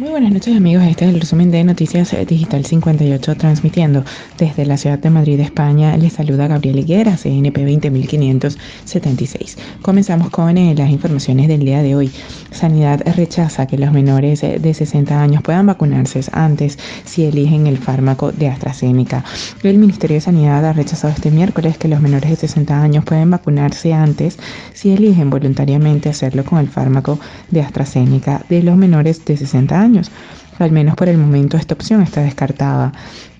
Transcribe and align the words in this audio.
Muy 0.00 0.08
buenas 0.08 0.32
noches 0.32 0.56
amigos, 0.56 0.82
este 0.84 1.04
es 1.04 1.12
el 1.12 1.20
resumen 1.20 1.50
de 1.50 1.62
Noticias 1.62 2.16
Digital 2.26 2.64
58 2.64 3.36
transmitiendo 3.36 4.02
desde 4.38 4.64
la 4.64 4.78
ciudad 4.78 4.98
de 4.98 5.10
Madrid, 5.10 5.38
España. 5.40 5.94
Les 5.98 6.14
saluda 6.14 6.48
Gabriel 6.48 6.78
Higuera, 6.78 7.18
CNP 7.18 7.66
20576. 7.66 9.58
Comenzamos 9.82 10.30
con 10.30 10.56
eh, 10.56 10.74
las 10.74 10.88
informaciones 10.88 11.48
del 11.48 11.66
día 11.66 11.82
de 11.82 11.96
hoy. 11.96 12.10
Sanidad 12.50 13.02
rechaza 13.14 13.66
que 13.66 13.76
los 13.76 13.92
menores 13.92 14.42
eh, 14.42 14.58
de 14.58 14.72
60 14.72 15.22
años 15.22 15.42
puedan 15.42 15.66
vacunarse 15.66 16.22
antes 16.32 16.78
si 17.04 17.26
eligen 17.26 17.66
el 17.66 17.76
fármaco 17.76 18.32
de 18.32 18.48
AstraZeneca. 18.48 19.22
El 19.62 19.76
Ministerio 19.76 20.14
de 20.14 20.22
Sanidad 20.22 20.64
ha 20.64 20.72
rechazado 20.72 21.12
este 21.12 21.30
miércoles 21.30 21.76
que 21.76 21.88
los 21.88 22.00
menores 22.00 22.30
de 22.30 22.36
60 22.36 22.82
años 22.82 23.04
pueden 23.04 23.30
vacunarse 23.30 23.92
antes 23.92 24.38
si 24.72 24.92
eligen 24.92 25.28
voluntariamente 25.28 26.08
hacerlo 26.08 26.42
con 26.46 26.58
el 26.58 26.70
fármaco 26.70 27.20
de 27.50 27.60
AstraZeneca 27.60 28.46
de 28.48 28.62
los 28.62 28.78
menores 28.78 29.22
de 29.26 29.36
60 29.36 29.78
años 29.78 29.89
años 29.90 30.10
al 30.58 30.72
menos 30.72 30.94
por 30.94 31.08
el 31.08 31.18
momento 31.18 31.56
esta 31.56 31.74
opción 31.74 32.02
está 32.02 32.22
descartada. 32.22 32.92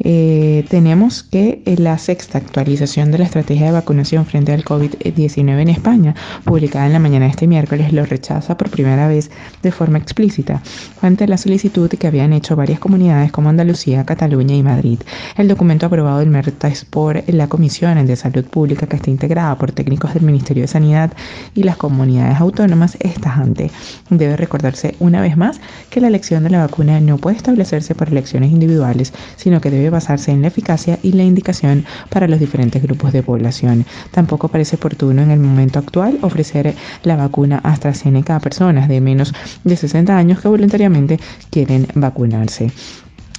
Eh, 0.03 0.65
tenemos 0.71 1.23
que 1.23 1.63
eh, 1.67 1.77
la 1.77 1.99
sexta 1.99 2.39
actualización 2.39 3.11
de 3.11 3.19
la 3.19 3.25
estrategia 3.25 3.67
de 3.67 3.73
vacunación 3.73 4.25
frente 4.25 4.53
al 4.53 4.65
COVID-19 4.65 5.61
en 5.61 5.69
España, 5.69 6.15
publicada 6.45 6.87
en 6.87 6.95
la 6.95 6.99
mañana 6.99 7.27
de 7.27 7.33
este 7.33 7.47
miércoles, 7.47 7.93
lo 7.93 8.07
rechaza 8.07 8.57
por 8.57 8.71
primera 8.71 9.09
vez 9.09 9.31
de 9.63 9.73
forma 9.73 9.99
explícita 9.99 10.63
ante 11.03 11.27
la 11.27 11.37
solicitud 11.37 11.91
que 11.91 12.07
habían 12.07 12.33
hecho 12.33 12.57
varias 12.57 12.81
comunidades 12.81 13.31
como 13.31 13.51
Andalucía, 13.51 14.07
Cataluña 14.07 14.55
y 14.55 14.63
Madrid. 14.63 15.01
El 15.37 15.49
documento 15.49 15.87
aprobado 15.87 16.21
el 16.21 16.31
martes 16.31 16.85
por 16.85 17.23
la 17.27 17.49
Comisión 17.49 18.07
de 18.07 18.17
Salud 18.17 18.45
Pública, 18.45 18.87
que 18.87 18.97
está 18.97 19.11
integrada 19.11 19.57
por 19.59 19.73
técnicos 19.73 20.15
del 20.15 20.23
Ministerio 20.23 20.63
de 20.63 20.69
Sanidad 20.69 21.13
y 21.55 21.63
las 21.63 21.77
comunidades 21.77 22.41
autónomas, 22.41 22.97
es 23.01 23.15
tajante. 23.15 23.71
Debe 24.09 24.37
recordarse 24.37 24.95
una 24.99 25.21
vez 25.21 25.37
más 25.37 25.61
que 25.91 26.01
la 26.01 26.09
elección 26.09 26.45
de 26.45 26.51
la 26.51 26.67
vacuna 26.67 27.01
no 27.01 27.10
puede 27.19 27.37
establecerse 27.37 27.95
por 27.95 28.09
elecciones 28.09 28.53
individuales, 28.53 29.13
sino 29.37 29.61
que 29.61 29.71
debe 29.71 29.91
basarse 29.91 30.31
en 30.31 30.43
la 30.43 30.49
eficacia 30.49 30.99
y 31.03 31.13
la 31.13 31.25
indicación 31.25 31.85
para 32.09 32.29
los 32.29 32.41
diferentes 32.41 32.83
grupos 32.83 33.13
de 33.13 33.23
población. 33.23 33.85
Tampoco 34.11 34.49
parece 34.49 34.77
oportuno 34.77 35.23
en 35.23 35.31
el 35.31 35.41
momento 35.41 35.79
actual 35.79 36.19
ofrecer 36.23 36.75
la 37.03 37.17
vacuna 37.17 37.61
AstraZeneca 37.63 38.37
a 38.37 38.41
personas 38.41 38.89
de 38.89 39.01
menos 39.01 39.33
de 39.65 39.77
60 39.77 40.17
años 40.17 40.41
que 40.41 40.49
voluntariamente 40.49 41.21
quieren 41.51 41.87
vacunarse. 41.95 42.71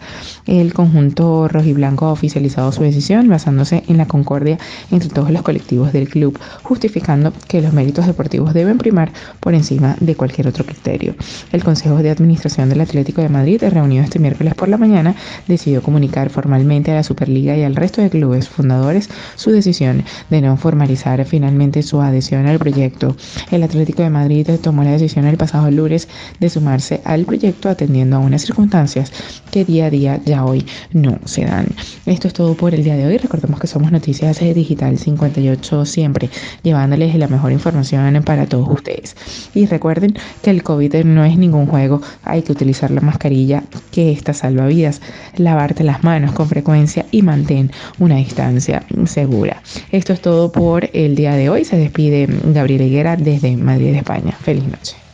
El 0.47 0.75
conjunto 0.75 1.49
rojiblanco 1.49 2.07
ha 2.07 2.13
oficializado 2.13 2.73
su 2.73 2.83
decisión 2.83 3.29
basándose 3.29 3.85
en 3.89 3.97
la 3.97 4.07
concordia 4.07 4.59
entre 4.91 5.09
todos 5.09 5.31
los 5.31 5.43
colectivos 5.43 5.93
del 5.93 6.09
club, 6.09 6.39
justificando 6.63 7.33
que 7.47 7.63
los 7.63 7.73
méritos 7.73 8.07
deportivos 8.07 8.55
deben 8.55 8.79
primar 8.79 9.13
por 9.41 9.55
encima 9.55 9.97
de 10.01 10.17
cualquier 10.17 10.49
otro 10.49 10.65
criterio. 10.65 11.15
El 11.53 11.63
Consejo 11.63 11.99
de 11.99 12.11
Administración 12.11 12.69
del 12.69 12.81
Atlético 12.81 13.23
de 13.23 13.29
Madrid, 13.29 13.63
reunido 13.71 14.03
este 14.03 14.19
miércoles 14.19 14.55
por 14.55 14.69
la 14.69 14.77
mañana, 14.77 15.15
decidió 15.47 15.83
comunicar 15.83 16.31
formalmente 16.31 16.91
a 16.91 16.95
la 16.95 17.03
Superliga 17.03 17.57
y 17.57 17.63
al 17.63 17.77
resto 17.77 18.03
de 18.03 18.11
clubes 18.11 18.49
fundadores 18.49 19.09
su 19.37 19.51
decisión 19.51 20.05
de 20.31 20.41
no 20.41 20.57
formalizar 20.57 21.25
finalmente 21.25 21.83
su 21.83 22.01
adhesión 22.01 22.47
al 22.47 22.59
proyecto. 22.59 23.17
El 23.51 23.63
Atlético 23.63 24.03
de 24.03 24.11
Madrid 24.11 24.49
tomó 24.61 24.83
la 24.83 24.93
decisión 24.93 25.27
el 25.27 25.37
pasado 25.37 25.71
lunes 25.71 26.09
de 26.41 26.51
sumarse 26.51 27.01
al 27.05 27.25
proyecto 27.25 27.69
atendiendo 27.69 28.17
a 28.17 28.21
unas 28.21 28.48
circunstancias 28.49 29.13
que 29.51 29.65
día 29.65 29.87
a 29.87 29.91
día 29.91 30.21
ya 30.25 30.45
hoy 30.45 30.65
no 30.93 31.19
se 31.25 31.45
dan. 31.45 31.67
Esto 32.07 32.29
es 32.29 32.35
todo 32.35 32.55
por 32.55 32.75
el 32.75 32.83
día 32.83 32.97
de 32.97 33.07
hoy. 33.07 33.19
Recordemos 33.19 33.61
que 33.61 33.67
somos 33.67 33.93
Noticias 33.93 34.41
Digital 34.41 34.99
58 34.99 35.85
siempre, 35.85 36.31
llevándoles 36.63 37.15
la 37.15 37.29
mejor 37.29 37.53
información 37.53 38.23
para 38.25 38.47
todos 38.47 38.69
ustedes. 38.69 39.17
Y 39.55 39.67
recuerden 39.67 40.15
que 40.43 40.51
el 40.51 40.63
COVID 40.63 41.05
no 41.05 41.25
es 41.25 41.37
ningún 41.37 41.67
juego, 41.67 42.01
hay 42.25 42.43
que 42.43 42.53
utilizar 42.53 42.91
la 42.91 43.01
mascarilla 43.01 43.63
que 43.93 44.13
esta 44.13 44.33
salva 44.33 44.67
vidas, 44.67 45.01
lavarte 45.37 45.85
las 45.85 46.03
manos 46.03 46.33
con 46.33 46.49
frecuencia 46.49 47.05
y 47.11 47.23
mantén 47.23 47.71
una 47.99 48.17
distancia 48.17 48.83
segura. 49.07 49.63
Esto 49.93 50.13
es 50.13 50.21
todo 50.21 50.51
por 50.51 50.89
el 50.93 51.15
día 51.15 51.35
de 51.35 51.51
hoy. 51.51 51.65
Se 51.65 51.77
despide 51.77 52.27
Gabriel 52.55 52.83
Higuera 52.83 53.17
desde 53.17 53.57
Madrid, 53.57 53.95
España. 53.95 54.33
Feliz 54.33 54.65
noche. 54.65 55.08